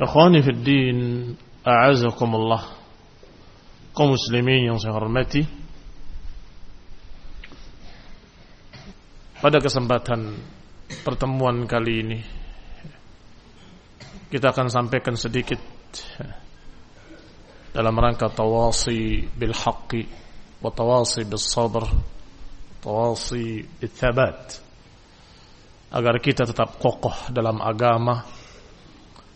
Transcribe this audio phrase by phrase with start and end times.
[0.00, 0.98] Akhwani fi din,
[1.60, 2.80] a'azakumullah.
[3.92, 5.44] Kaum muslimin yang saya hormati.
[9.36, 10.32] Pada kesempatan
[11.04, 12.18] pertemuan kali ini
[14.32, 15.60] kita akan sampaikan sedikit
[17.76, 20.08] dalam rangka tawasi bil haqqi
[20.62, 21.84] wa tawasi bis sabr
[22.80, 24.56] tawasi bil thabat
[25.92, 28.24] agar kita tetap kokoh dalam agama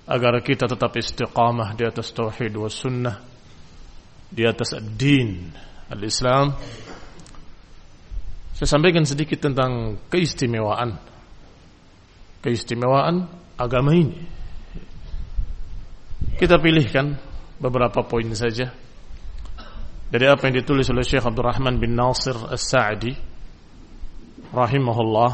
[0.07, 3.17] agar kita tetap istiqamah di atas tauhid wa sunnah
[4.31, 5.51] di atas din
[5.91, 6.55] al-Islam.
[8.57, 10.97] Saya sampaikan sedikit tentang keistimewaan.
[12.41, 13.27] Keistimewaan
[13.59, 14.17] agama ini.
[16.37, 17.17] Kita pilihkan
[17.61, 18.73] beberapa poin saja.
[20.07, 23.11] Dari apa yang ditulis oleh Syekh Abdurrahman bin Nasir As-Sa'di
[24.55, 25.33] rahimahullah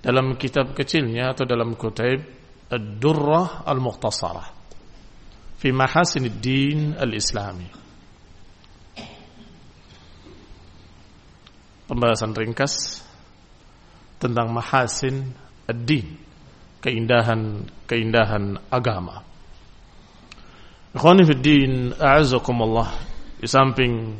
[0.00, 4.48] dalam kitab kecilnya atau dalam kutub Ad-Durrah Al-Mukhtasarah
[5.60, 7.68] fi Mahasin Ad-Din Al-Islami
[11.84, 13.04] pembahasan ringkas
[14.16, 15.36] tentang mahasin
[15.68, 16.16] ad-din
[16.80, 19.20] keindahan-keindahan agama
[20.94, 22.86] Ikhwani din, a'azakumullah.
[23.42, 24.14] Di samping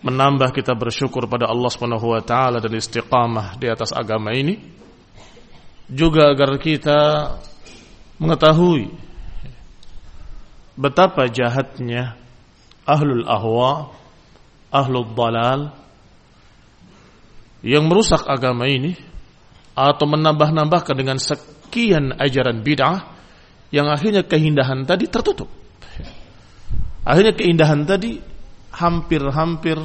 [0.00, 4.56] menambah kita bersyukur pada Allah Subhanahu wa taala dan istiqamah di atas agama ini,
[5.92, 7.00] juga agar kita
[8.20, 8.92] mengetahui
[10.76, 12.20] betapa jahatnya
[12.84, 13.96] ahlul ahwa,
[14.68, 15.72] ahlul dalal
[17.64, 18.96] yang merusak agama ini
[19.76, 23.16] atau menambah-nambahkan dengan sekian ajaran bid'ah
[23.72, 25.48] yang akhirnya keindahan tadi tertutup.
[27.04, 28.20] Akhirnya keindahan tadi
[28.76, 29.76] hampir-hampir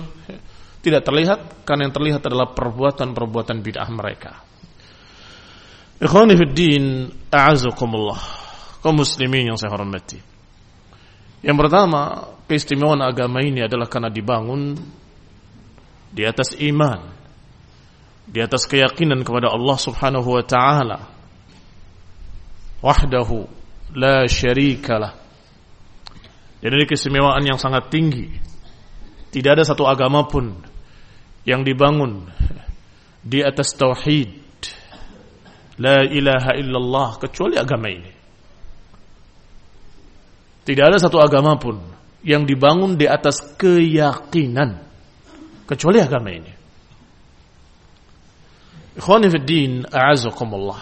[0.85, 4.44] tidak terlihat karena yang terlihat adalah perbuatan-perbuatan bid'ah mereka.
[6.01, 6.85] Ikhwani fi din,
[7.31, 8.19] a'azakumullah.
[8.83, 10.19] Kaum muslimin yang saya hormati.
[11.41, 14.75] Yang pertama, keistimewaan agama ini adalah karena dibangun
[16.11, 16.99] di atas iman,
[18.27, 20.99] di atas keyakinan kepada Allah Subhanahu wa taala.
[22.83, 23.47] Wahdahu
[23.97, 25.25] la syarikalah
[26.65, 28.25] jadi ini keistimewaan yang sangat tinggi.
[29.29, 30.49] Tidak ada satu agama pun
[31.45, 32.25] yang dibangun
[33.21, 34.44] di atas tauhid.
[35.79, 38.11] La ilaha illallah kecuali agama ini.
[40.65, 41.77] Tidak ada satu agama pun
[42.25, 44.81] yang dibangun di atas keyakinan
[45.67, 46.53] kecuali agama ini.
[48.95, 50.79] Ikhwani fi din, a'azakumullah.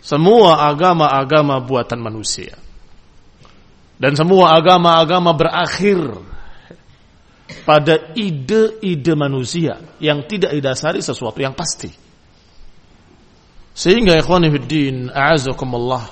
[0.00, 2.56] Semua agama-agama buatan manusia.
[4.00, 6.00] Dan semua agama-agama berakhir
[7.68, 12.07] pada ide-ide manusia yang tidak didasari sesuatu yang pasti.
[13.78, 16.02] Sehingga ikhwani fi din, a'azakumullah.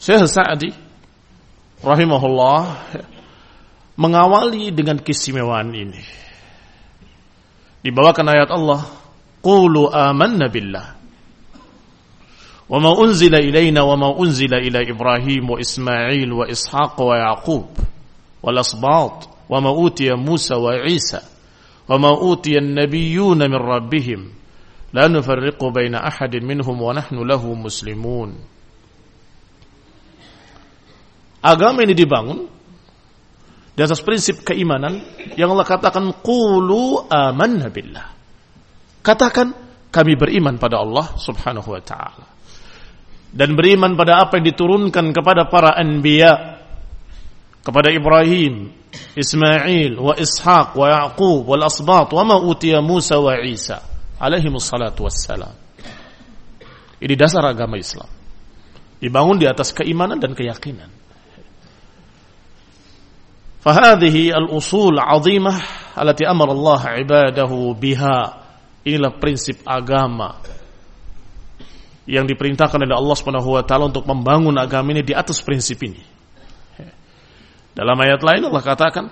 [0.00, 0.72] Syekh Sa'di
[1.84, 2.60] rahimahullah
[4.00, 6.00] mengawali dengan keistimewaan ini.
[7.84, 8.80] Dibawakan ayat Allah,
[9.44, 10.96] "Qulu amanna billah."
[12.66, 17.68] Wa ma unzila ilaina wa ma unzila ila Ibrahim wa Ismail wa Ishaq wa Yaqub
[18.42, 21.22] wal asbat wa ma utiya Musa wa Isa
[21.86, 24.20] wa ma utiya an-nabiyyuna min rabbihim
[24.96, 28.32] la nufarriqu baina ahadin minhum wa nahnu lahu muslimun.
[31.44, 32.48] Agama ini dibangun
[33.76, 35.04] di atas prinsip keimanan
[35.36, 38.08] yang Allah katakan qulu amanna billah.
[39.04, 39.52] Katakan
[39.92, 42.26] kami beriman pada Allah Subhanahu wa taala.
[43.36, 46.56] Dan beriman pada apa yang diturunkan kepada para anbiya
[47.60, 48.72] kepada Ibrahim,
[49.12, 55.04] Ismail, wa Ishaq, wa Yaqub, wal asbat, wa ma utiya Musa wa Isa alaihi wassalatu
[55.04, 55.54] wassalam.
[57.00, 58.08] Ini dasar agama Islam.
[58.96, 60.88] Dibangun di atas keimanan dan keyakinan.
[63.60, 65.58] Fahadihi al-usul azimah
[65.98, 68.46] alati amar Allah ibadahu biha.
[68.86, 70.38] Inilah prinsip agama
[72.06, 75.98] yang diperintahkan oleh Allah Subhanahu wa taala untuk membangun agama ini di atas prinsip ini.
[77.74, 79.10] Dalam ayat lain Allah katakan,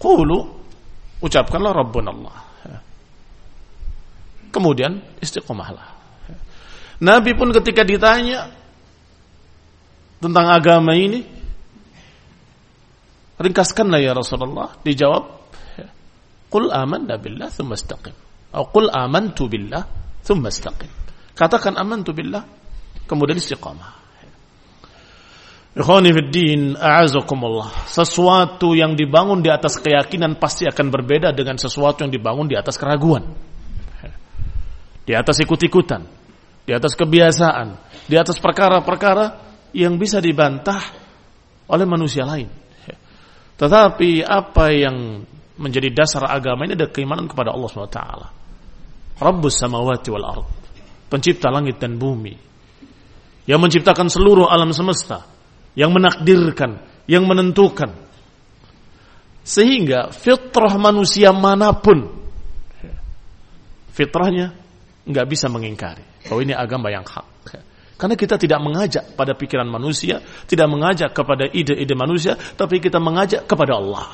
[0.00, 0.38] "Qulu
[1.20, 2.47] ucapkanlah Rabbun Allah."
[4.48, 5.96] Kemudian istiqomahlah.
[6.98, 8.50] Nabi pun ketika ditanya
[10.18, 11.38] tentang agama ini
[13.38, 14.74] Ringkaskanlah ya Rasulullah.
[14.82, 15.24] Dijawab,
[16.50, 18.14] Qul amanna billah thumma istaqim.
[18.50, 19.86] Atau Qul amantu billah
[20.26, 20.90] thumma istaqim.
[21.38, 22.42] Katakan amantu billah,
[23.06, 23.94] kemudian istiqamah.
[25.78, 27.86] Ikhwani fid din, a'azakumullah.
[27.86, 32.74] Sesuatu yang dibangun di atas keyakinan pasti akan berbeda dengan sesuatu yang dibangun di atas
[32.74, 33.22] keraguan.
[35.08, 36.04] Di atas ikut-ikutan,
[36.68, 37.68] di atas kebiasaan,
[38.04, 39.40] di atas perkara-perkara
[39.72, 40.84] yang bisa dibantah
[41.64, 42.52] oleh manusia lain.
[43.56, 45.24] Tetapi apa yang
[45.56, 48.00] menjadi dasar agama ini adalah keimanan kepada Allah SWT.
[49.18, 50.46] Rabbus samawati wal ard.
[51.08, 52.36] Pencipta langit dan bumi.
[53.48, 55.24] Yang menciptakan seluruh alam semesta.
[55.72, 56.70] Yang menakdirkan.
[57.08, 57.90] Yang menentukan.
[59.40, 62.12] Sehingga fitrah manusia mana pun.
[63.96, 64.67] Fitrahnya
[65.08, 66.28] nggak bisa mengingkari.
[66.28, 67.26] Bahwa ini agama yang hak.
[67.98, 73.42] Karena kita tidak mengajak pada pikiran manusia, tidak mengajak kepada ide-ide manusia, tapi kita mengajak
[73.50, 74.06] kepada Allah.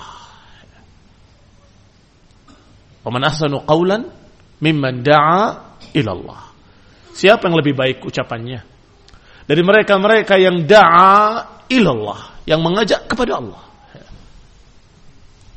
[3.04, 4.08] Waman ahsanu qawlan
[4.64, 5.04] mimman
[5.92, 6.42] ilallah.
[7.12, 8.64] Siapa yang lebih baik ucapannya?
[9.44, 13.62] Dari mereka-mereka yang da'a ilallah, yang mengajak kepada Allah.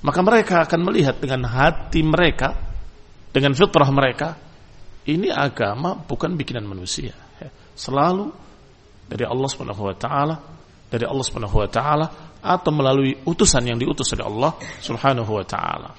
[0.03, 2.51] Maka mereka akan melihat dengan hati mereka,
[3.31, 4.35] dengan fitrah mereka,
[5.07, 7.15] ini agama bukan bikinan manusia
[7.77, 8.33] selalu
[9.07, 10.35] dari Allah Subhanahu wa taala,
[10.91, 12.05] dari Allah Subhanahu wa taala
[12.43, 14.51] atau melalui utusan yang diutus oleh Allah
[14.83, 15.89] Subhanahu wa taala.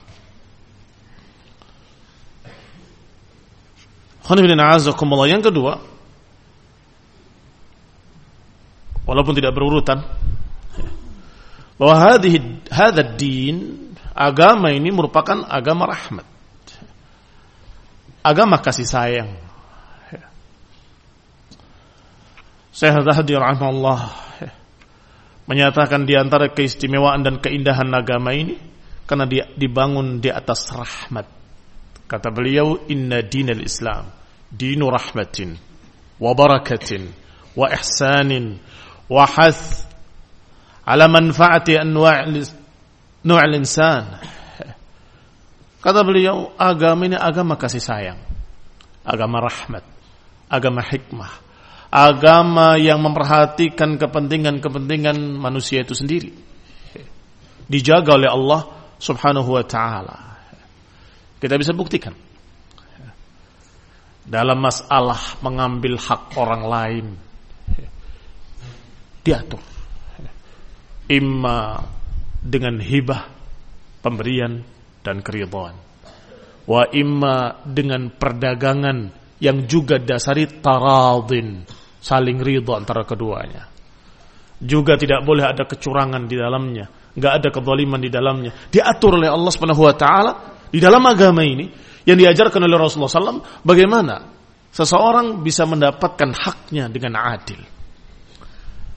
[4.28, 5.72] Yang kedua,
[9.08, 10.04] walaupun tidak berurutan,
[11.80, 12.36] bahwa hadhi
[12.68, 16.28] hadha din agama ini merupakan agama rahmat.
[18.22, 19.30] Agama kasih sayang
[22.78, 24.00] Syekh Zahdi rahimahullah
[25.50, 28.54] menyatakan di antara keistimewaan dan keindahan agama ini
[29.08, 31.26] karena dia dibangun di atas rahmat.
[32.06, 34.12] Kata beliau, "Inna dinal Islam
[34.46, 35.58] dinu rahmatin
[36.22, 37.10] wa barakatin
[37.58, 38.62] wa ihsanin
[39.10, 39.88] wa hath
[40.86, 42.46] ala manfaati anwa'il
[43.58, 44.37] insan."
[45.78, 48.18] Kata beliau, agama ini agama kasih sayang,
[49.06, 49.86] agama rahmat,
[50.50, 51.32] agama hikmah,
[51.86, 56.34] agama yang memperhatikan kepentingan-kepentingan manusia itu sendiri.
[57.68, 58.60] Dijaga oleh Allah
[58.98, 60.18] Subhanahu wa taala.
[61.38, 62.10] Kita bisa buktikan.
[64.28, 67.06] Dalam masalah mengambil hak orang lain.
[69.22, 69.62] Diatur.
[71.08, 71.80] Imma
[72.42, 73.30] dengan hibah
[74.02, 74.60] pemberian
[75.08, 75.88] dan keridhaan
[76.68, 78.98] wa imma dengan perdagangan
[79.40, 81.64] yang juga dasari taradin
[81.98, 83.64] saling ridho antara keduanya.
[84.58, 88.52] Juga tidak boleh ada kecurangan di dalamnya, nggak ada kezaliman di dalamnya.
[88.68, 90.32] Diatur oleh Allah Subhanahu wa taala
[90.68, 91.70] di dalam agama ini
[92.04, 94.28] yang diajarkan oleh Rasulullah SAW bagaimana
[94.74, 97.62] seseorang bisa mendapatkan haknya dengan adil.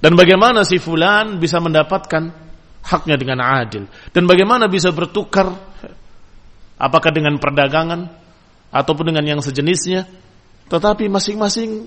[0.01, 2.24] Dan bagaimana si fulan bisa mendapatkan
[2.82, 3.86] haknya dengan adil.
[4.10, 5.53] Dan bagaimana bisa bertukar
[6.82, 8.10] apakah dengan perdagangan
[8.74, 10.10] ataupun dengan yang sejenisnya.
[10.66, 11.86] Tetapi masing-masing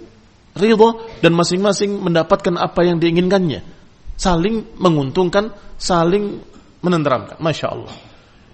[0.54, 3.66] ridho dan masing-masing mendapatkan apa yang diinginkannya.
[4.14, 6.38] Saling menguntungkan, saling
[6.78, 7.42] menenteramkan.
[7.42, 7.94] Masya Allah.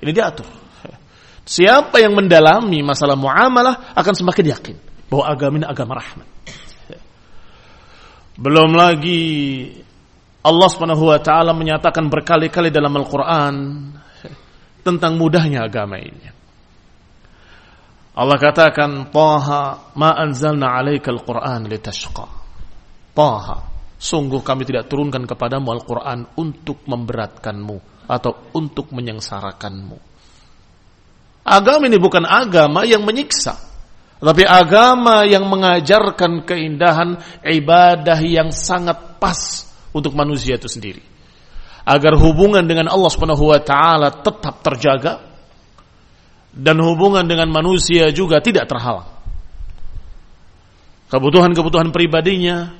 [0.00, 0.48] Ini diatur.
[1.44, 4.76] Siapa yang mendalami masalah muamalah akan semakin yakin
[5.10, 6.28] bahwa agama ini agama rahmat.
[8.40, 9.20] Belum lagi
[10.40, 10.70] Allah
[11.20, 13.56] taala menyatakan berkali-kali dalam Al-Qur'an
[14.80, 16.40] tentang mudahnya agama ini.
[18.10, 22.26] Allah katakan Taha ma anzalna 'alaikal Qur'an litashqa.
[23.14, 23.56] Taha,
[23.96, 29.98] sungguh kami tidak turunkan kepadamu Al-Qur'an untuk memberatkanmu atau untuk menyengsarakanmu.
[31.46, 33.56] Agama ini bukan agama yang menyiksa,
[34.20, 39.64] tapi agama yang mengajarkan keindahan ibadah yang sangat pas
[39.96, 41.09] untuk manusia itu sendiri.
[41.90, 45.26] Agar hubungan dengan Allah Subhanahu wa taala tetap terjaga
[46.54, 49.10] dan hubungan dengan manusia juga tidak terhalang.
[51.10, 52.70] Kebutuhan-kebutuhan pribadinya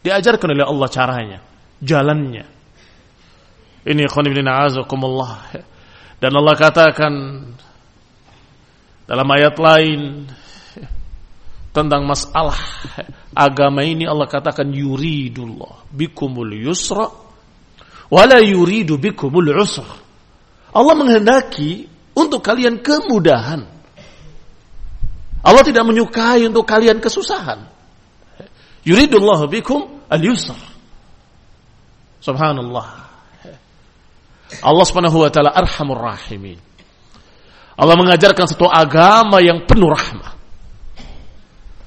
[0.00, 1.38] diajarkan oleh Allah caranya,
[1.84, 2.48] jalannya.
[3.84, 5.52] Ini khonibina azakumullah.
[6.16, 7.12] Dan Allah katakan
[9.04, 10.24] dalam ayat lain
[11.76, 12.56] tentang masalah
[13.36, 17.23] agama ini Allah katakan yuridullah bikumul yusra
[18.14, 19.98] wala yuridu bikumul usra.
[20.70, 23.66] Allah menghendaki untuk kalian kemudahan.
[25.44, 27.66] Allah tidak menyukai untuk kalian kesusahan.
[28.86, 30.56] Yuridullah bikum al-yusr.
[32.22, 32.86] Subhanallah.
[34.62, 36.56] Allah Subhanahu wa taala arhamur rahimin.
[37.74, 40.32] Allah mengajarkan satu agama yang penuh rahmah.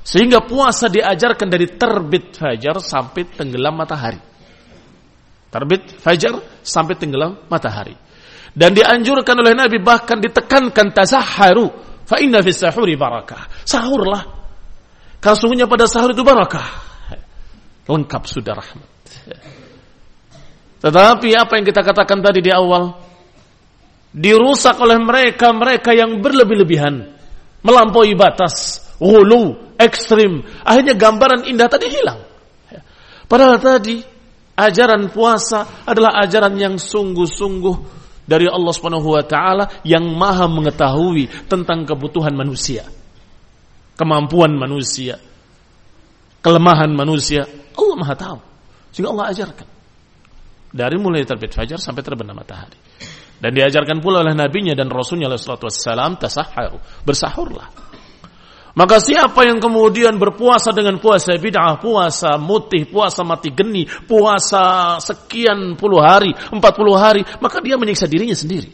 [0.03, 4.19] Sehingga puasa diajarkan dari terbit fajar sampai tenggelam matahari.
[5.47, 7.95] Terbit fajar sampai tenggelam matahari.
[8.57, 11.69] Dan dianjurkan oleh Nabi bahkan ditekankan tasaharu
[12.03, 13.47] fa inna fis sahuri barakah.
[13.63, 14.23] Sahurlah.
[15.21, 16.67] Karena pada sahur itu barakah.
[17.87, 18.89] Lengkap sudah rahmat.
[20.77, 22.93] Tetapi apa yang kita katakan tadi di awal
[24.13, 27.13] dirusak oleh mereka-mereka yang berlebih-lebihan,
[27.61, 30.41] melampaui batas, hulu, ekstrim.
[30.65, 32.21] Akhirnya gambaran indah tadi hilang.
[33.27, 34.16] Padahal tadi
[34.57, 37.75] ajaran puasa adalah ajaran yang sungguh-sungguh
[38.27, 42.83] dari Allah Subhanahu wa taala yang maha mengetahui tentang kebutuhan manusia.
[43.97, 45.17] Kemampuan manusia,
[46.45, 48.39] kelemahan manusia, Allah Maha tahu.
[48.93, 49.67] Sehingga Allah ajarkan.
[50.69, 52.77] Dari mulai terbit fajar sampai terbenam matahari.
[53.37, 57.86] Dan diajarkan pula oleh nabinya dan rasulnya alaihi wassalam tasaharu, bersahurlah.
[58.77, 65.73] Maka siapa yang kemudian berpuasa dengan puasa bid'ah, puasa mutih, puasa mati geni, puasa sekian
[65.73, 68.69] puluh hari, empat puluh hari, maka dia menyiksa dirinya sendiri.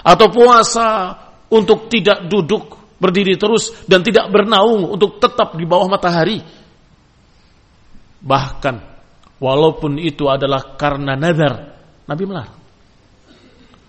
[0.00, 1.12] Atau puasa
[1.52, 6.40] untuk tidak duduk, berdiri terus, dan tidak bernaung untuk tetap di bawah matahari.
[8.24, 8.76] Bahkan,
[9.44, 11.76] walaupun itu adalah karena nazar,
[12.08, 12.60] Nabi melarang.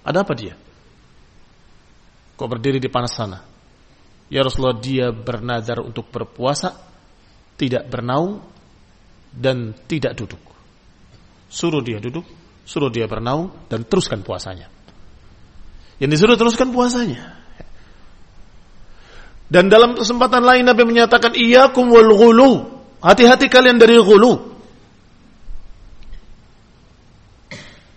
[0.03, 0.59] Ada apa dia?
[2.35, 3.48] Kok berdiri di panas sana?
[4.29, 6.77] Ya Rasulullah dia bernazar untuk berpuasa
[7.57, 8.45] Tidak bernaung
[9.33, 10.41] Dan tidak duduk.
[11.49, 12.23] Suruh dia duduk
[12.63, 14.69] Suruh dia bernaung Dan teruskan puasanya.
[15.99, 17.39] Yang disuruh teruskan puasanya.
[19.49, 22.51] Dan dalam kesempatan lain Nabi menyatakan Iyakum wal ghulu.
[23.01, 24.37] Hati-hati kalian dari ghulu.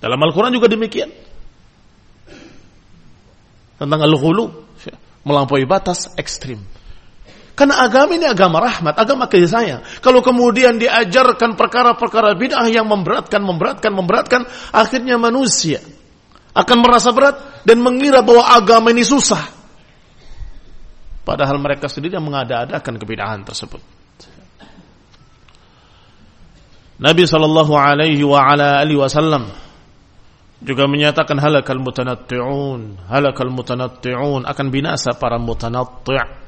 [0.03, 1.13] Dalam Al-Quran juga demikian.
[3.79, 4.72] Tentang al-ghulu
[5.23, 6.63] melampaui batas ekstrim.
[7.53, 9.81] Karena agama ini agama rahmat, agama kasih sayang.
[10.01, 15.85] Kalau kemudian diajarkan perkara-perkara bid'ah yang memberatkan, memberatkan, memberatkan, akhirnya manusia
[16.57, 19.53] akan merasa berat dan mengira bahwa agama ini susah.
[21.23, 23.81] Padahal mereka sendiri yang mengada-adakan kebid'ahan tersebut.
[27.03, 28.23] Nabi sallallahu alaihi
[28.95, 29.51] wasallam
[30.63, 33.11] juga menyatakan halakal mutanatti'un.
[33.11, 34.47] Halakal mutanatti'un.
[34.47, 36.43] Akan binasa para mutanatti'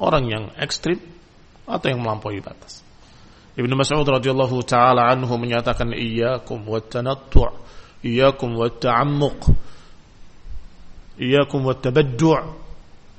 [0.00, 0.96] orang yang ekstrim
[1.68, 2.80] atau yang melampaui batas.
[3.54, 7.52] Ibnu Mas'ud radhiyallahu taala anhu menyatakan iyyakum wattanattu'
[8.00, 9.40] iyyakum watta'ammuq
[11.20, 12.40] iyyakum wattabaddu'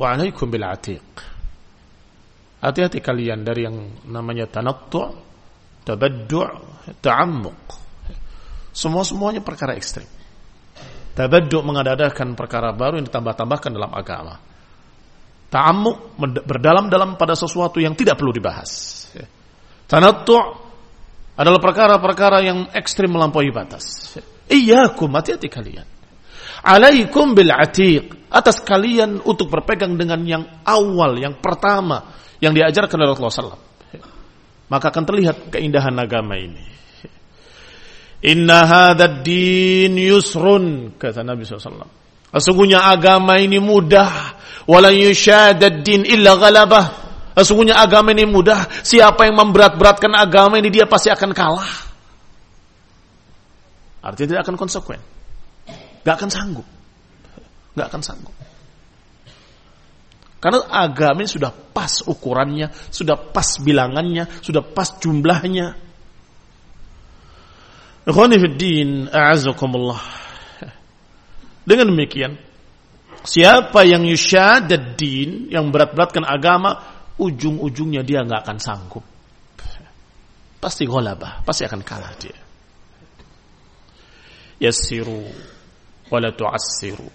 [0.01, 1.05] wa 'alaikum bil 'atiq.
[2.61, 3.77] Hati-hati kalian dari yang
[4.09, 5.13] namanya tanattu'
[5.85, 6.49] tabaddu'
[6.97, 7.80] ta'ammuq
[8.71, 10.07] semua-semuanya perkara ekstrim.
[11.11, 14.39] Tabaddu' mengadakan perkara baru yang ditambah-tambahkan dalam agama.
[15.51, 16.15] Ta'ammuq
[16.47, 19.03] berdalam dalam pada sesuatu yang tidak perlu dibahas.
[19.91, 20.71] Tanattu'
[21.35, 24.15] adalah perkara-perkara yang ekstrim melampaui batas.
[24.47, 25.87] Iyyakum hati-hati kalian.
[26.63, 33.11] Alaikum bil atiq atas kalian untuk berpegang dengan yang awal yang pertama yang diajarkan oleh
[33.11, 33.71] Rasulullah SAW
[34.71, 36.63] maka akan terlihat keindahan agama ini
[38.21, 41.89] inna hadzal din yusrun kata Nabi SAW
[42.31, 44.37] sesungguhnya agama ini mudah
[44.69, 46.85] walan yushadad din illa ghalabah
[47.37, 51.71] sesungguhnya agama ini mudah siapa yang memberat-beratkan agama ini dia pasti akan kalah
[54.01, 55.01] artinya tidak akan konsekuen
[56.01, 56.67] Gak akan sanggup.
[57.77, 58.35] Gak akan sanggup.
[60.41, 65.77] Karena agama ini sudah pas ukurannya, sudah pas bilangannya, sudah pas jumlahnya.
[71.61, 72.33] Dengan demikian,
[73.21, 76.81] siapa yang yushadad din, yang berat-beratkan agama,
[77.21, 79.05] ujung-ujungnya dia nggak akan sanggup.
[80.61, 82.37] Pasti golabah, pasti akan kalah dia.
[84.61, 85.25] Yassiru
[86.09, 87.09] wala tu'assiru.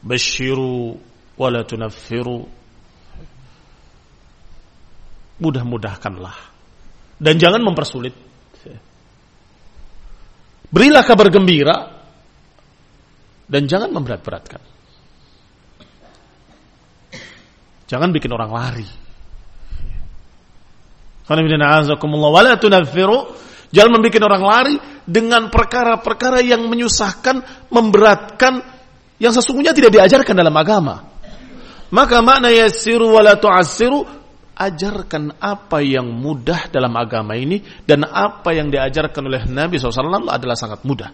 [0.00, 0.96] Bashiru
[1.36, 2.48] wala tunaffiru.
[5.36, 6.36] Mudah-mudahkanlah.
[7.20, 8.25] Dan jangan mempersulit
[10.70, 11.76] berilah kabar gembira
[13.46, 14.62] dan jangan memberat-beratkan.
[17.86, 18.88] Jangan bikin orang lari.
[21.26, 21.42] Jangan
[23.98, 24.74] membuat orang lari
[25.06, 28.62] dengan perkara-perkara yang menyusahkan, memberatkan,
[29.18, 31.02] yang sesungguhnya tidak diajarkan dalam agama.
[31.90, 34.06] Maka makna yassiru wala tu'assiru,
[34.56, 40.56] ajarkan apa yang mudah dalam agama ini dan apa yang diajarkan oleh Nabi SAW adalah
[40.56, 41.12] sangat mudah.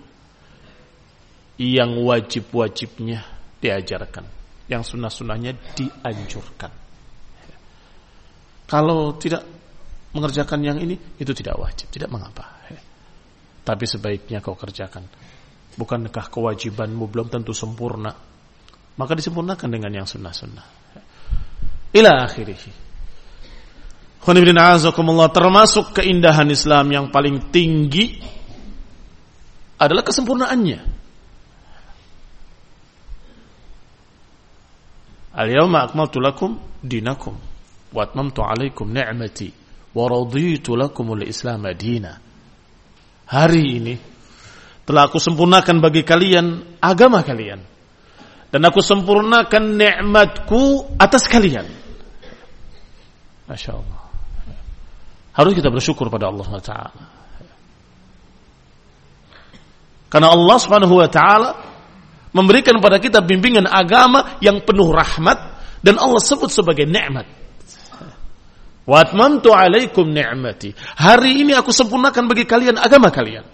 [1.59, 3.21] Yang wajib-wajibnya
[3.59, 4.25] diajarkan,
[4.71, 6.73] yang sunnah-sunnahnya dianjurkan.
[8.67, 9.45] Kalau tidak
[10.17, 12.63] mengerjakan yang ini, itu tidak wajib, tidak mengapa.
[13.63, 15.07] Tapi sebaiknya kau kerjakan.
[15.77, 18.11] Bukankah kewajibanmu belum tentu sempurna?
[18.97, 20.67] Maka disempurnakan dengan yang sunnah-sunnah.
[21.93, 22.92] Ila akhirih.
[25.35, 28.23] Termasuk keindahan Islam yang paling tinggi
[29.83, 30.81] adalah kesempurnaannya.
[35.33, 37.35] Al-yawma akmaltu lakum dinakum
[37.93, 39.49] wa atmamtu alaikum ni'mati
[39.97, 42.21] wa raditu lakum al-islam madina
[43.29, 43.95] hari ini
[44.85, 47.65] telah aku sempurnakan bagi kalian agama kalian
[48.53, 51.65] dan aku sempurnakan nikmatku atas kalian.
[53.49, 54.02] Masya Allah.
[55.33, 57.05] Harus kita bersyukur pada Allah Taala.
[60.13, 61.51] Karena Allah Subhanahu Wa Taala
[62.37, 67.25] memberikan pada kita bimbingan agama yang penuh rahmat dan Allah sebut sebagai nikmat.
[68.85, 70.77] Wa atmamtu alaikum ni'mati.
[70.77, 73.47] Hari ini aku sempurnakan bagi kalian agama kalian.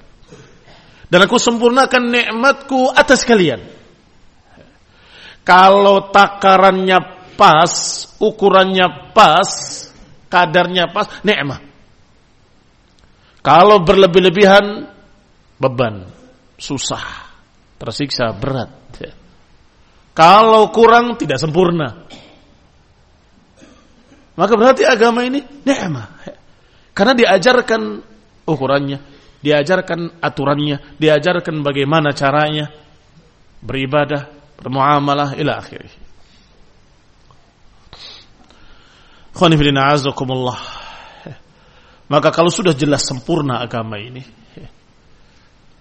[1.08, 3.62] Dan aku sempurnakan nikmatku atas kalian.
[5.46, 7.72] Kalau takarannya pas,
[8.20, 9.48] ukurannya pas,
[10.26, 11.67] kadarnya pas, nikmat.
[13.48, 14.84] Kalau berlebih-lebihan,
[15.56, 16.04] beban,
[16.60, 17.32] susah,
[17.80, 18.76] tersiksa, berat.
[20.12, 22.04] Kalau kurang, tidak sempurna.
[24.36, 26.12] Maka berarti agama ini nikmat.
[26.92, 28.04] Karena diajarkan
[28.44, 28.98] ukurannya,
[29.40, 32.68] diajarkan aturannya, diajarkan bagaimana caranya
[33.64, 34.28] beribadah,
[34.60, 35.94] bermuamalah ila akhirih.
[39.96, 40.77] azakumullah.
[42.08, 44.24] Maka kalau sudah jelas sempurna agama ini,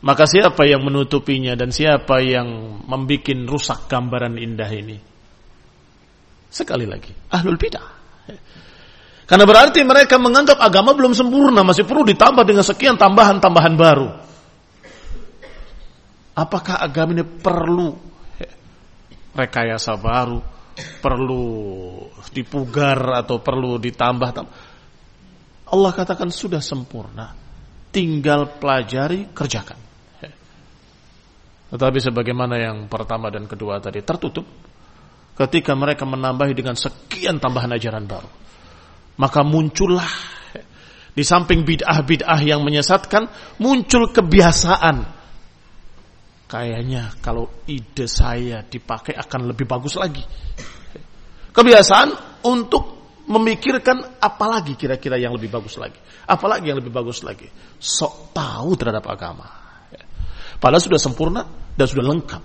[0.04, 4.98] maka siapa yang menutupinya dan siapa yang membuat rusak gambaran indah ini?
[6.52, 7.88] Sekali lagi, ahlul bidah.
[9.28, 14.10] Karena berarti mereka menganggap agama belum sempurna, masih perlu ditambah dengan sekian tambahan-tambahan baru.
[16.38, 17.92] Apakah agama ini perlu
[19.36, 20.40] rekayasa baru,
[21.04, 21.46] perlu
[22.32, 24.30] dipugar atau perlu ditambah?
[25.68, 27.36] Allah katakan sudah sempurna,
[27.92, 29.80] tinggal pelajari, kerjakan.
[31.68, 34.48] Tetapi sebagaimana yang pertama dan kedua tadi tertutup
[35.36, 38.32] ketika mereka menambahi dengan sekian tambahan ajaran baru.
[39.20, 40.08] Maka muncullah
[41.12, 43.28] di samping bid'ah-bid'ah yang menyesatkan
[43.60, 45.18] muncul kebiasaan.
[46.48, 50.24] Kayaknya kalau ide saya dipakai akan lebih bagus lagi.
[51.52, 52.97] Kebiasaan untuk
[53.28, 56.00] memikirkan apalagi kira-kira yang lebih bagus lagi.
[56.24, 57.52] Apalagi yang lebih bagus lagi.
[57.78, 59.46] Sok tahu terhadap agama.
[60.58, 62.44] Padahal sudah sempurna dan sudah lengkap.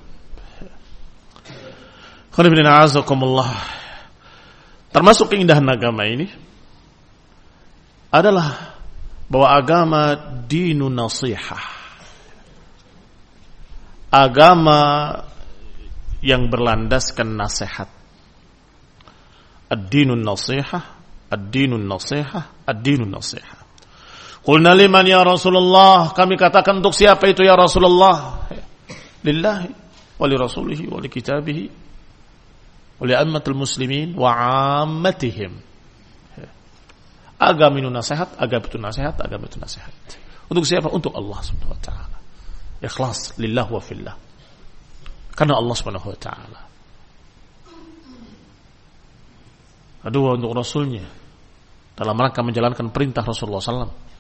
[4.93, 6.29] Termasuk keindahan agama ini
[8.13, 8.77] adalah
[9.31, 10.03] bahwa agama
[10.45, 11.81] dinu nasihah.
[14.13, 14.81] Agama
[16.21, 18.02] yang berlandaskan nasihat.
[19.73, 20.85] Ad-dinun nasihah,
[21.33, 23.65] ad-dinun nasihah, ad-dinun nasihah.
[24.45, 28.45] Qulna liman ya Rasulullah, kami katakan untuk siapa itu ya Rasulullah?
[29.25, 29.73] Lillahi
[30.21, 31.09] wa li rasulihi wa li
[33.15, 34.35] ammatul muslimin wa
[34.83, 35.73] ammatihim
[37.43, 39.91] Agama itu nasihat, agama itu nasihat, agama itu nasihat.
[40.47, 40.87] Untuk siapa?
[40.87, 42.19] Untuk Allah Subhanahu wa taala.
[42.79, 44.15] Ikhlas lillah wa fillah.
[45.35, 46.61] Karena Allah Subhanahu wa taala.
[50.03, 51.07] Kedua untuk Rasulnya.
[51.95, 54.11] Dalam rangka menjalankan perintah Rasulullah SAW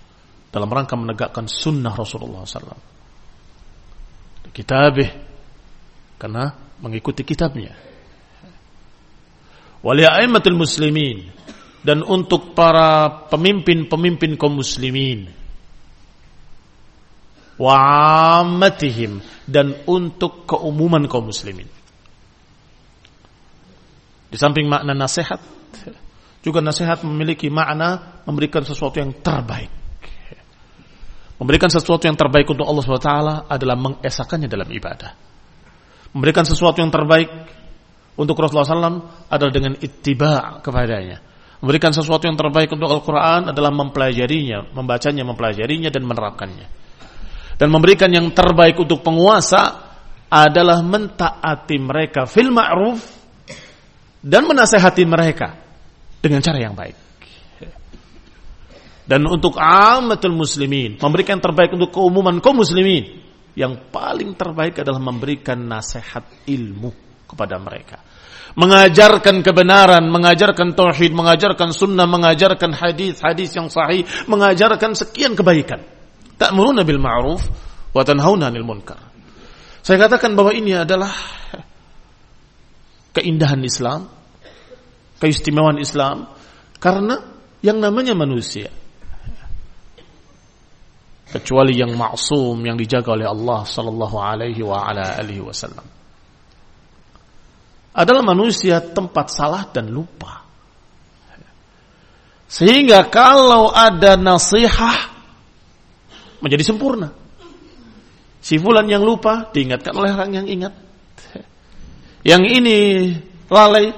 [0.53, 2.93] dalam rangka menegakkan sunnah Rasulullah SAW
[4.53, 5.09] kitabih.
[6.21, 7.75] Karena mengikuti kitabnya.
[9.83, 11.33] Wali a'immatul muslimin.
[11.83, 15.27] Dan untuk para pemimpin-pemimpin kaum muslimin.
[17.59, 17.75] Wa
[18.45, 19.19] ammatihim.
[19.49, 21.67] Dan untuk keumuman kaum muslimin.
[24.31, 25.43] Di samping makna nasihat,
[26.43, 29.71] juga nasihat memiliki makna memberikan sesuatu yang terbaik.
[31.39, 33.13] Memberikan sesuatu yang terbaik untuk Allah SWT
[33.51, 35.11] adalah mengesakannya dalam ibadah.
[36.15, 37.27] Memberikan sesuatu yang terbaik
[38.15, 41.33] untuk Rasulullah SAW adalah dengan ittiba kepadanya
[41.63, 46.67] Memberikan sesuatu yang terbaik untuk Al-Quran adalah mempelajarinya, membacanya, mempelajarinya, dan menerapkannya.
[47.55, 49.95] Dan memberikan yang terbaik untuk penguasa
[50.27, 53.22] adalah mentaati mereka fil ma'ruf
[54.23, 55.59] dan menasehati mereka
[56.23, 56.97] dengan cara yang baik.
[59.03, 63.19] Dan untuk amatul muslimin, memberikan terbaik untuk keumuman kaum muslimin,
[63.59, 66.95] yang paling terbaik adalah memberikan nasihat ilmu
[67.27, 67.99] kepada mereka
[68.53, 75.81] mengajarkan kebenaran, mengajarkan tauhid, mengajarkan sunnah, mengajarkan hadis-hadis yang sahih, mengajarkan sekian kebaikan.
[76.37, 77.43] Ta'muruna bil ma'ruf
[77.93, 78.99] wa tanhauna 'anil munkar.
[79.83, 81.11] Saya katakan bahwa ini adalah
[83.13, 84.09] keindahan Islam,
[85.21, 86.29] keistimewaan Islam
[86.83, 87.21] karena
[87.63, 88.73] yang namanya manusia
[91.33, 94.61] kecuali yang maksum yang dijaga oleh Allah sallallahu alaihi
[95.41, 95.87] wasallam
[97.93, 100.41] adalah manusia tempat salah dan lupa.
[102.49, 105.09] Sehingga kalau ada nasihat
[106.41, 107.13] menjadi sempurna.
[108.43, 110.75] Si fulan yang lupa diingatkan oleh orang yang ingat.
[112.23, 112.79] Yang ini
[113.51, 113.91] lalai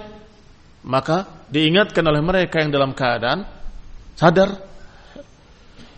[0.85, 3.45] maka diingatkan oleh mereka yang dalam keadaan
[4.17, 4.61] sadar.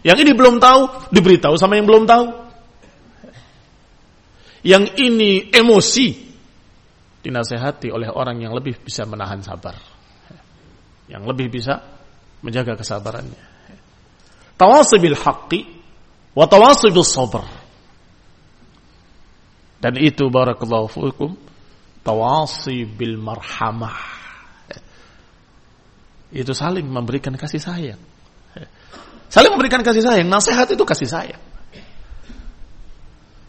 [0.07, 2.27] Yang ini belum tahu diberitahu sama yang belum tahu.
[4.67, 6.09] Yang ini emosi
[7.23, 9.75] dinasehati oleh orang yang lebih bisa menahan sabar.
[11.07, 11.83] Yang lebih bisa
[12.43, 13.43] menjaga kesabarannya.
[14.59, 15.67] Tawasibil haqqi
[16.35, 17.43] wa tawasibil sabr.
[19.83, 21.35] Dan itu barakallahu fikum
[22.07, 23.99] tawasi bil marhamah.
[26.31, 27.99] Itu saling memberikan kasih sayang.
[29.27, 30.31] Saling memberikan kasih sayang.
[30.31, 31.43] Nasihat itu kasih sayang.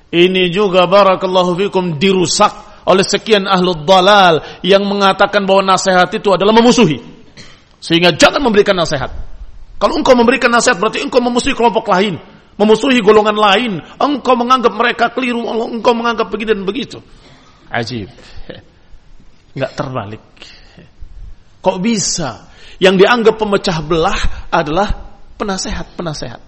[0.10, 6.56] Ini juga barakallahu fikum dirusak oleh sekian ahlu dalal yang mengatakan bahwa nasihat itu adalah
[6.56, 6.98] memusuhi.
[7.78, 9.12] Sehingga jangan memberikan nasihat.
[9.78, 12.17] Kalau engkau memberikan nasihat berarti engkau memusuhi kelompok lain,
[12.58, 16.98] memusuhi golongan lain, engkau menganggap mereka keliru, engkau menganggap begitu dan begitu.
[17.71, 18.10] Ajib.
[19.58, 20.23] Enggak terbalik.
[21.63, 22.47] Kok bisa?
[22.77, 24.19] Yang dianggap pemecah belah
[24.53, 24.88] adalah
[25.36, 26.41] penasehat-penasehat.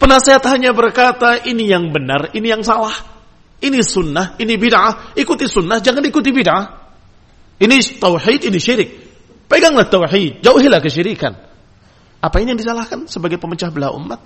[0.00, 2.94] Penasehat hanya berkata ini yang benar, ini yang salah.
[3.60, 5.12] Ini sunnah, ini bid'ah.
[5.12, 6.64] Ikuti sunnah, jangan ikuti bid'ah.
[7.60, 8.90] Ini tauhid, ini syirik.
[9.44, 11.36] Peganglah tauhid, jauhilah kesyirikan.
[12.24, 14.20] Apa ini yang disalahkan sebagai pemecah belah umat?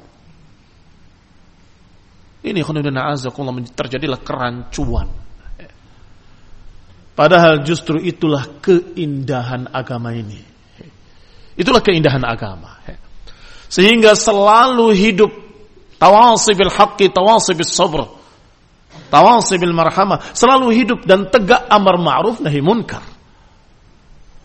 [2.44, 5.23] Ini khonudana azakullah terjadilah kerancuan.
[7.14, 10.42] Padahal justru itulah keindahan agama ini.
[11.55, 12.83] Itulah keindahan agama.
[13.70, 15.31] Sehingga selalu hidup
[16.03, 18.24] tawasibil haqqi tawasibil sabr
[19.14, 23.03] tawasi bil marhamah, selalu hidup dan tegak amar ma'ruf nahi munkar.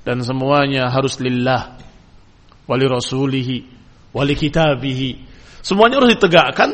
[0.05, 1.77] Dan semuanya harus lillah,
[2.65, 3.57] wali rasulihi,
[4.13, 5.11] wali kitabihi.
[5.65, 6.69] Semuanya harus ditegakkan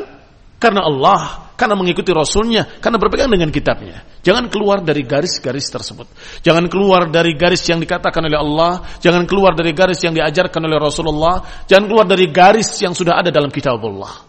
[0.65, 4.01] karena Allah, karena mengikuti Rasulnya, karena berpegang dengan kitabnya.
[4.25, 6.09] Jangan keluar dari garis-garis tersebut.
[6.41, 8.81] Jangan keluar dari garis yang dikatakan oleh Allah.
[8.97, 11.45] Jangan keluar dari garis yang diajarkan oleh Rasulullah.
[11.69, 14.25] Jangan keluar dari garis yang sudah ada dalam kitab Allah.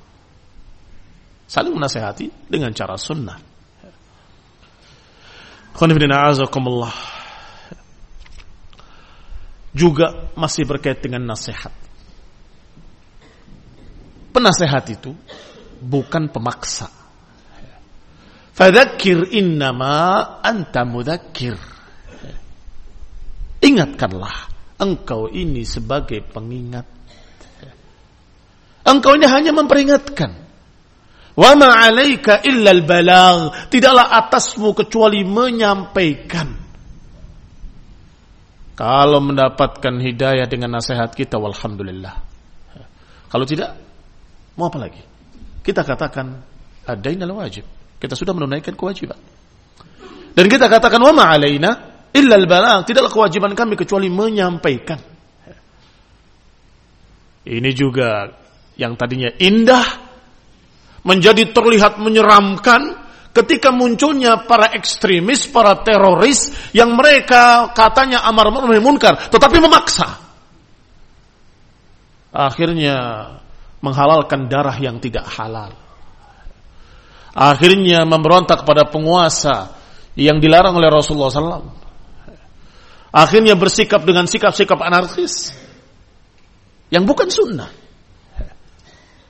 [1.49, 3.41] Saling menasehati dengan cara sunnah.
[9.73, 11.73] Juga masih berkait dengan nasihat.
[14.37, 15.17] Penasehat itu
[15.87, 16.91] bukan pemaksa.
[18.57, 21.55] Fadzakir innama anta mudzakir.
[23.63, 26.89] Ingatkanlah, engkau ini sebagai pengingat.
[28.87, 30.47] Engkau ini hanya memperingatkan.
[31.37, 33.69] Wa ma 'alaika illa al-balagh.
[33.69, 36.49] Tidaklah atasmu kecuali menyampaikan.
[38.77, 42.15] Kalau mendapatkan hidayah dengan nasihat kita walhamdulillah.
[43.33, 43.77] Kalau tidak,
[44.57, 45.16] mau apa lagi?
[45.67, 46.27] Kita katakan
[46.87, 47.67] adain adalah wajib.
[47.99, 49.19] Kita sudah menunaikan kewajiban.
[50.31, 51.71] Dan kita katakan wa ma 'alaina
[52.15, 52.87] illa al-balagh.
[52.87, 55.01] Tidaklah kewajiban kami kecuali menyampaikan.
[57.47, 58.31] Ini juga
[58.79, 59.87] yang tadinya indah
[61.03, 69.31] menjadi terlihat menyeramkan ketika munculnya para ekstremis, para teroris yang mereka katanya amar ma'ruf munkar,
[69.31, 70.19] tetapi memaksa.
[72.35, 72.97] Akhirnya
[73.81, 75.73] menghalalkan darah yang tidak halal.
[77.37, 79.77] Akhirnya memberontak pada penguasa
[80.17, 81.69] yang dilarang oleh Rasulullah SAW.
[83.13, 85.53] Akhirnya bersikap dengan sikap-sikap anarkis
[86.89, 87.69] yang bukan sunnah.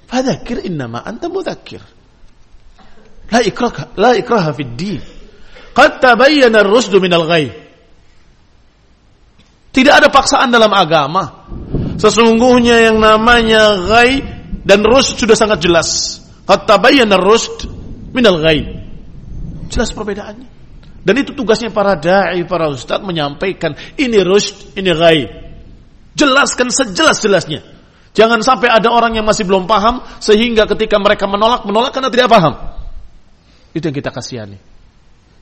[0.06, 1.82] Fadzakir innama anta mudzakir.
[3.26, 5.02] La ikraha la ikraha fid din.
[5.74, 7.50] Qad tabayyana ar-rusd minal ghayb.
[9.74, 11.50] Tidak ada paksaan dalam agama.
[11.98, 14.35] Sesungguhnya yang namanya ghai
[14.66, 16.18] dan rusd sudah sangat jelas.
[16.42, 17.70] Qad tabayyana ar-rusd
[18.10, 18.66] minal ghayb.
[19.70, 20.56] Jelas perbedaannya.
[21.06, 25.30] Dan itu tugasnya para dai, para ustaz menyampaikan ini rusd, ini ghaib.
[26.18, 27.62] Jelaskan sejelas-jelasnya.
[28.10, 32.26] Jangan sampai ada orang yang masih belum paham sehingga ketika mereka menolak menolak karena tidak
[32.26, 32.54] paham.
[33.70, 34.58] Itu yang kita kasihani.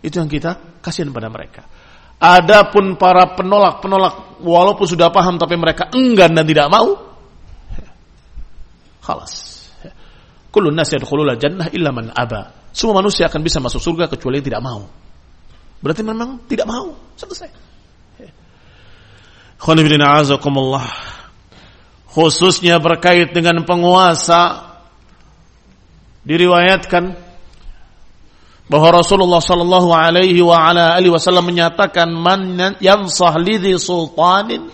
[0.04, 1.64] Itu yang kita kasihan pada mereka.
[2.20, 7.13] Adapun para penolak-penolak walaupun sudah paham tapi mereka enggan dan tidak mau,
[9.04, 9.68] khalas.
[10.48, 12.72] Kullu nas yadkhulul jannah illa man aba.
[12.72, 14.82] Semua manusia akan bisa masuk surga kecuali yang tidak mau.
[15.84, 16.96] Berarti memang tidak mau.
[17.14, 17.50] Selesai.
[22.14, 24.74] Khususnya berkait dengan penguasa
[26.24, 27.14] diriwayatkan
[28.64, 34.72] bahwa Rasulullah sallallahu alaihi wa ala alihi wasallam menyatakan man yansah lidhi sultanin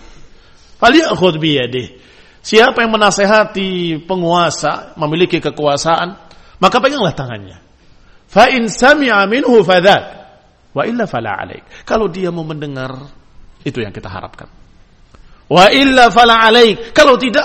[0.79, 2.00] falyakhudh bi yadihi
[2.41, 6.09] siapa yang menasehati penguasa memiliki kekuasaan
[6.57, 7.57] maka peganglah tangannya
[8.25, 10.03] fa in sami'a minhu fadzak
[10.73, 12.93] wa illa fala alaik kalau dia mau mendengar
[13.61, 14.49] itu yang kita harapkan
[15.51, 16.95] Wa illa fala alaik.
[16.95, 17.43] Kalau tidak,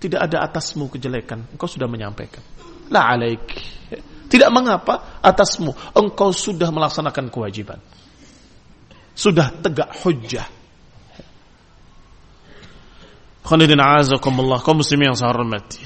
[0.00, 1.52] tidak ada atasmu kejelekan.
[1.52, 2.40] Engkau sudah menyampaikan.
[2.88, 3.44] La alaik.
[4.32, 5.92] Tidak mengapa atasmu.
[5.92, 7.76] Engkau sudah melaksanakan kewajiban.
[9.12, 10.48] Sudah tegak hujjah.
[13.42, 14.62] Khanidin a'azakumullah.
[14.62, 15.82] Kau muslim yang saya hormati.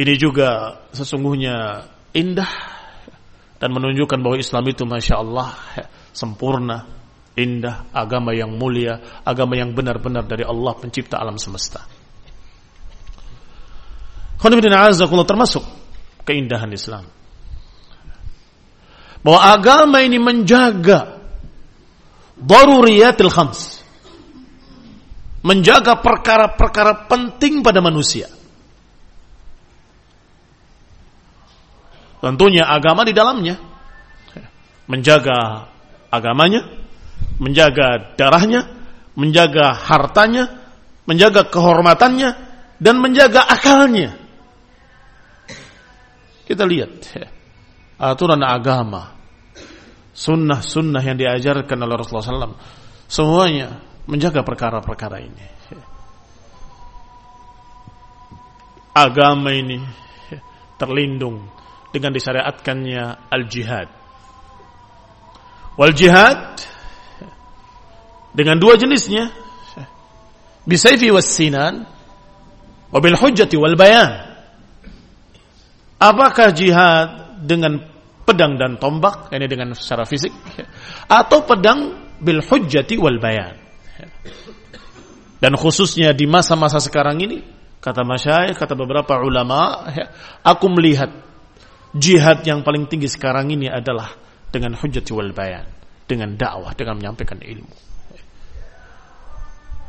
[0.00, 1.84] Ini juga sesungguhnya
[2.16, 2.52] indah
[3.60, 5.52] dan menunjukkan bahwa Islam itu Masya Allah
[6.16, 6.88] sempurna
[7.36, 11.84] indah, agama yang mulia, agama yang benar-benar dari Allah pencipta alam semesta.
[14.40, 14.72] Khonifuddin
[15.28, 15.64] termasuk
[16.24, 17.04] keindahan Islam.
[19.20, 21.20] Bahwa agama ini menjaga
[22.40, 23.79] daruriyatil khams.
[25.40, 28.28] Menjaga perkara-perkara penting pada manusia.
[32.20, 33.56] Tentunya agama di dalamnya.
[34.84, 35.70] Menjaga
[36.10, 36.66] agamanya,
[37.38, 38.66] menjaga darahnya,
[39.16, 40.60] menjaga hartanya,
[41.06, 42.30] menjaga kehormatannya,
[42.82, 44.18] dan menjaga akalnya.
[46.44, 46.90] Kita lihat
[47.96, 49.14] aturan agama,
[50.10, 52.58] sunnah-sunnah yang diajarkan oleh Rasulullah SAW,
[53.06, 55.46] semuanya menjaga perkara-perkara ini.
[58.90, 59.78] Agama ini
[60.80, 61.46] terlindung
[61.94, 63.88] dengan disyariatkannya al-jihad.
[65.78, 66.58] Wal jihad
[68.34, 69.30] dengan dua jenisnya
[70.66, 71.86] bisayfi was sinan
[72.94, 74.22] wabil hujjati wal bayan
[75.98, 77.80] apakah jihad dengan
[78.22, 80.30] pedang dan tombak ini dengan secara fisik
[81.10, 83.69] atau pedang bil hujjati wal bayan
[85.40, 90.12] dan khususnya di masa-masa sekarang ini Kata masyayikh, kata beberapa ulama, ya,
[90.44, 91.08] aku melihat
[91.96, 94.12] jihad yang paling tinggi sekarang ini adalah
[94.52, 95.64] dengan hujjah wal bayan,
[96.04, 97.72] dengan dakwah, dengan menyampaikan ilmu.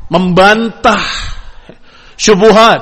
[0.07, 1.03] Membantah
[2.15, 2.79] syubhat,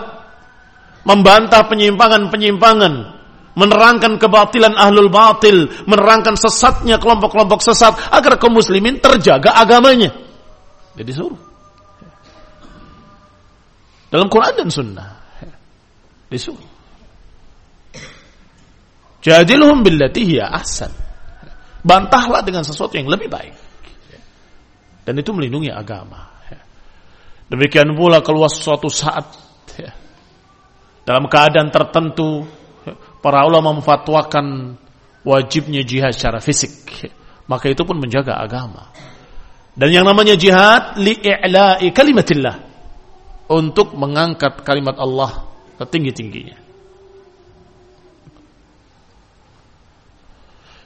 [1.09, 2.93] membantah penyimpangan-penyimpangan,
[3.57, 10.13] menerangkan kebatilan ahlul batil, menerangkan sesatnya kelompok-kelompok sesat agar kaum muslimin terjaga agamanya.
[10.93, 11.48] Jadi suruh.
[14.09, 15.09] Dalam Quran dan Sunnah.
[16.29, 16.69] Disuruh.
[19.21, 20.89] Jadilhum billati hiya ahsan.
[21.85, 23.55] Bantahlah dengan sesuatu yang lebih baik.
[25.05, 26.41] Dan itu melindungi agama.
[27.49, 29.25] Demikian pula keluar suatu saat
[31.01, 32.45] dalam keadaan tertentu
[33.17, 34.77] para ulama memfatwakan
[35.25, 37.09] wajibnya jihad secara fisik.
[37.49, 38.93] Maka itu pun menjaga agama.
[39.73, 42.68] Dan yang namanya jihad li'i'la'i kalimatillah
[43.49, 45.49] untuk mengangkat kalimat Allah
[45.81, 46.57] setinggi-tingginya.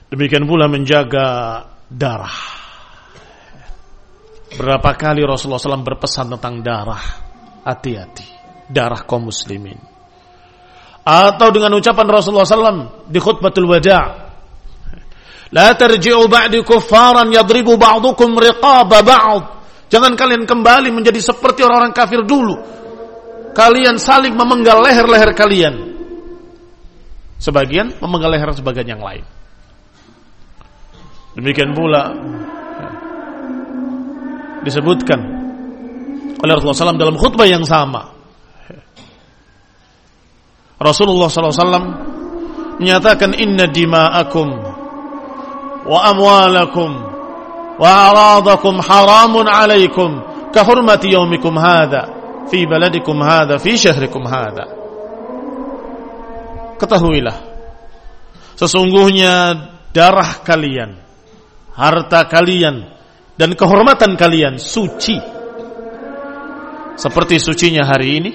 [0.08, 1.26] Demikian pula menjaga
[1.90, 2.38] darah.
[4.54, 7.02] Berapa kali Rasulullah SAW berpesan tentang darah.
[7.66, 8.26] Hati-hati.
[8.70, 9.76] Darah kaum muslimin.
[11.04, 14.24] Atau dengan ucapan Rasulullah SAW di khutbatul wada'
[15.54, 19.42] La tarji'u ba'di kuffaran yadribu ba'dukum riqaba ba'd
[19.92, 22.56] Jangan kalian kembali menjadi seperti orang-orang kafir dulu.
[23.54, 25.74] Kalian saling memenggal leher-leher kalian.
[27.38, 29.22] Sebagian memenggal leher sebagian yang lain.
[31.36, 32.14] Demikian pula
[34.64, 35.20] disebutkan
[36.40, 38.16] oleh Rasulullah SAW dalam khutbah yang sama.
[40.80, 41.84] Rasulullah SAW
[42.80, 44.48] menyatakan inna dima'akum
[45.84, 46.90] wa amwalakum
[47.79, 50.09] وأعراضكم حرام عليكم
[50.55, 52.01] كحرمة يومكم هذا
[52.51, 54.65] في بلدكم هذا في شهركم هذا
[56.79, 57.35] ketahuilah
[58.55, 59.51] sesungguhnya
[59.91, 60.95] darah kalian
[61.75, 62.87] harta kalian
[63.35, 65.19] dan kehormatan kalian suci
[66.95, 68.31] seperti sucinya hari ini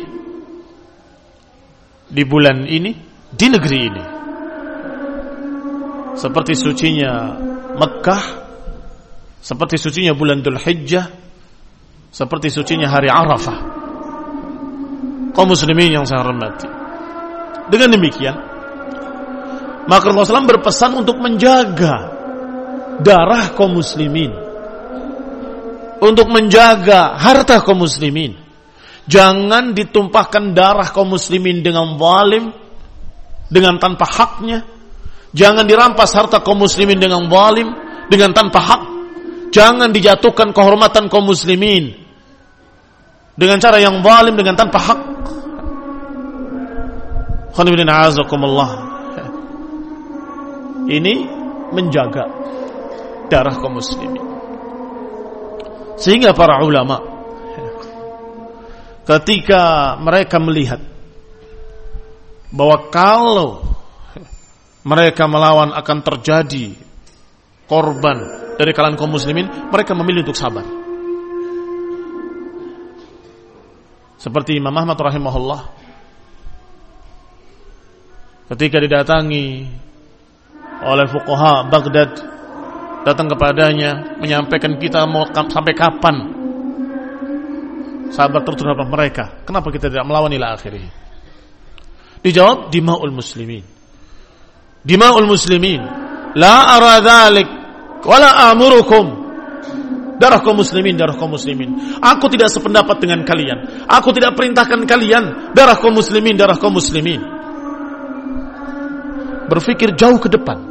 [2.09, 2.93] di bulan ini
[3.33, 4.05] di negeri ini
[6.21, 7.41] seperti sucinya
[7.75, 8.45] Mekah
[9.40, 11.08] seperti sucinya bulan Dhul Hijjah
[12.12, 13.58] seperti sucinya hari Arafah.
[15.32, 16.68] Kaum muslimin yang saya hormati.
[17.70, 18.36] Dengan demikian
[19.90, 22.14] maka Rasulullah berpesan untuk menjaga
[23.02, 24.30] darah kaum muslimin.
[25.98, 28.38] Untuk menjaga harta kaum muslimin.
[29.10, 32.54] Jangan ditumpahkan darah kaum muslimin dengan zalim
[33.50, 34.62] dengan tanpa haknya.
[35.34, 37.74] Jangan dirampas harta kaum muslimin dengan zalim
[38.14, 38.99] dengan tanpa hak
[39.50, 41.98] Jangan dijatuhkan kehormatan kaum muslimin
[43.34, 45.00] dengan cara yang zalim dengan tanpa hak.
[50.90, 51.14] Ini
[51.74, 52.26] menjaga
[53.30, 54.22] darah kaum muslimin.
[56.00, 57.02] Sehingga para ulama
[59.10, 60.80] ketika mereka melihat
[62.54, 63.52] bahwa kalau
[64.86, 66.78] mereka melawan akan terjadi
[67.68, 70.68] korban dari kalangan kaum muslimin, mereka memilih untuk sabar.
[74.20, 75.62] Seperti Imam Ahmad rahimahullah
[78.52, 79.64] ketika didatangi
[80.84, 82.12] oleh fuqaha Baghdad
[83.08, 86.16] datang kepadanya menyampaikan kita mau sampai kapan
[88.12, 89.40] sabar terus terhadap mereka.
[89.48, 90.92] Kenapa kita tidak melawan ila akhirnya
[92.20, 93.64] dijawab dimaul muslimin.
[94.84, 95.82] Dimaul muslimin.
[96.36, 97.59] La ara dhalik
[98.04, 99.06] Wala amurukum
[100.20, 102.00] darah kaum muslimin, darah kaum muslimin.
[102.04, 103.88] Aku tidak sependapat dengan kalian.
[103.88, 107.24] Aku tidak perintahkan kalian darah kaum muslimin, darah kaum muslimin.
[109.50, 110.62] Berpikir jauh ke depan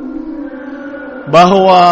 [1.28, 1.82] bahwa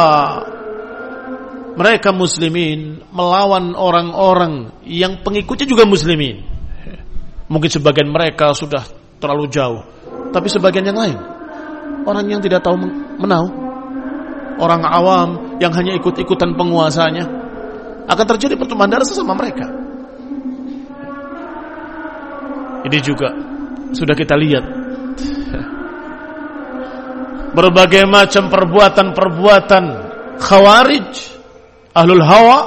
[1.77, 6.47] mereka muslimin melawan orang-orang yang pengikutnya juga muslimin.
[7.51, 8.83] Mungkin sebagian mereka sudah
[9.19, 9.83] terlalu jauh,
[10.31, 11.19] tapi sebagian yang lain
[12.07, 12.79] orang yang tidak tahu
[13.19, 13.66] menau
[14.57, 15.29] orang awam
[15.61, 17.25] yang hanya ikut-ikutan penguasanya
[18.07, 19.67] akan terjadi pertumpahan darah sesama mereka.
[22.87, 23.35] Ini juga
[23.91, 24.65] sudah kita lihat
[27.57, 29.85] berbagai macam perbuatan-perbuatan
[30.39, 31.11] khawarij,
[31.97, 32.59] ahlul hawa,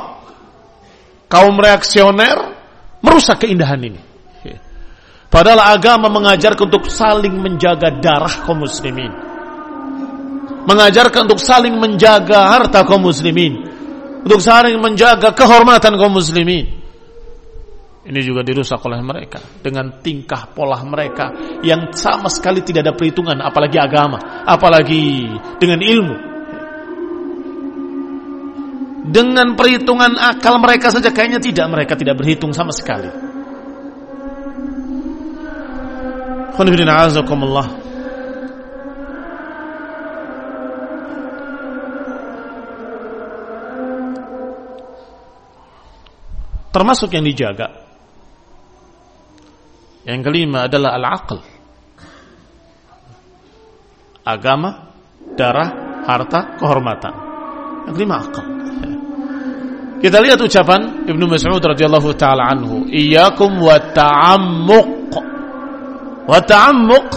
[1.30, 2.58] kaum reaksioner
[3.00, 4.02] merusak keindahan ini.
[5.30, 9.29] Padahal agama mengajarkan untuk saling menjaga darah kaum muslimin
[10.70, 13.66] mengajarkan untuk saling menjaga harta kaum muslimin,
[14.22, 16.78] untuk saling menjaga kehormatan kaum muslimin.
[18.10, 21.30] Ini juga dirusak oleh mereka dengan tingkah pola mereka
[21.62, 26.16] yang sama sekali tidak ada perhitungan, apalagi agama, apalagi dengan ilmu.
[29.10, 33.10] Dengan perhitungan akal mereka saja kayaknya tidak, mereka tidak berhitung sama sekali.
[46.70, 47.90] Termasuk yang dijaga
[50.10, 51.38] yang kelima adalah al-aql.
[54.26, 54.90] Agama,
[55.38, 57.14] darah, harta, kehormatan.
[57.90, 58.46] Yang kelima akal.
[60.00, 65.12] Kita lihat ucapan Ibnu Mas'ud radhiyallahu taala anhu, "Iyyakum wa ta'ammuq."
[66.26, 67.10] Wa ta'ammuq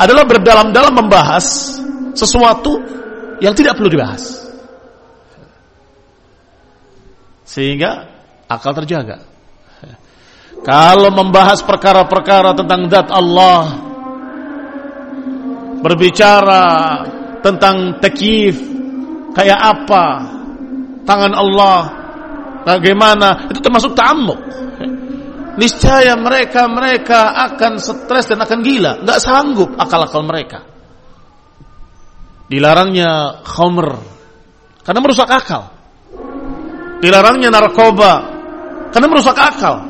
[0.00, 1.78] adalah berdalam-dalam membahas
[2.16, 2.80] sesuatu
[3.44, 4.42] yang tidak perlu dibahas.
[7.44, 8.13] Sehingga
[8.48, 9.24] akal terjaga.
[10.64, 13.62] Kalau membahas perkara-perkara tentang zat Allah,
[15.84, 16.64] berbicara
[17.44, 18.56] tentang takif,
[19.36, 20.04] kayak apa
[21.04, 21.80] tangan Allah,
[22.64, 24.40] bagaimana, itu termasuk ta'amuk.
[25.54, 30.64] Niscaya mereka mereka akan stres dan akan gila, nggak sanggup akal-akal mereka.
[32.48, 34.00] Dilarangnya khamr
[34.80, 35.70] karena merusak akal.
[37.04, 38.33] Dilarangnya narkoba
[38.94, 39.82] karena merusak akal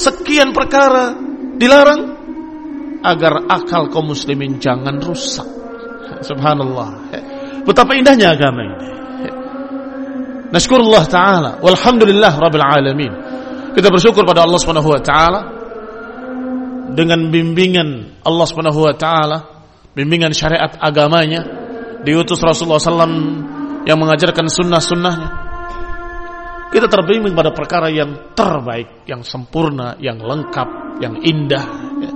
[0.00, 1.12] sekian perkara
[1.60, 2.02] dilarang
[3.04, 5.44] agar akal kaum muslimin jangan rusak.
[6.24, 7.12] Subhanallah.
[7.68, 8.88] Betapa indahnya agama ini.
[10.48, 13.12] Nashkurullah taala walhamdulillah rabbil alamin.
[13.76, 15.40] Kita bersyukur pada Allah Subhanahu wa taala
[16.94, 19.38] dengan bimbingan Allah Subhanahu wa taala,
[19.92, 21.44] bimbingan syariat agamanya,
[22.06, 25.43] diutus Rasulullah SAW yang mengajarkan sunnah-sunnahnya
[26.74, 31.66] kita terbimbing pada perkara yang terbaik, yang sempurna, yang lengkap, yang indah.
[32.02, 32.10] Ya.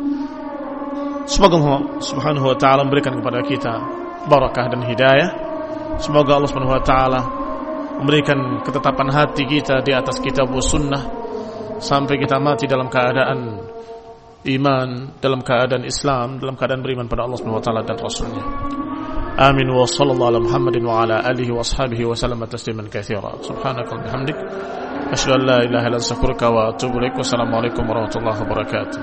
[1.30, 3.74] Semoga Allah Subhanahu wa taala memberikan kepada kita
[4.26, 5.30] barakah dan hidayah.
[6.02, 7.20] Semoga Allah Subhanahu wa taala
[8.02, 11.06] memberikan ketetapan hati kita di atas kitab sunnah
[11.78, 13.62] sampai kita mati dalam keadaan
[14.42, 14.88] iman,
[15.22, 18.44] dalam keadaan Islam, dalam keadaan beriman pada Allah Subhanahu wa taala dan rasulnya.
[19.38, 19.70] آمين.
[19.70, 23.32] وصلى الله على محمد وعلى آله وأصحابه وسلم تسليما كثيرا.
[23.42, 24.36] سبحانك وبحمدك.
[25.12, 27.16] أشهد أن لا إله إلا أنت أستغفرك وأتوب إليك.
[27.16, 29.00] والسلام عليكم ورحمة الله وبركاته.